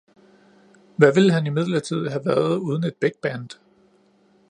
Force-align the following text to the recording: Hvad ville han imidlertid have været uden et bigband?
Hvad 0.97 1.13
ville 1.13 1.31
han 1.33 1.47
imidlertid 1.47 2.07
have 2.07 2.25
været 2.25 2.57
uden 2.57 2.83
et 2.83 2.95
bigband? 3.01 3.49